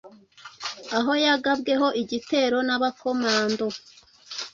aho 0.97 1.11
yagabweho 1.25 1.87
igitero 2.01 2.57
n'abakomando 2.67 3.67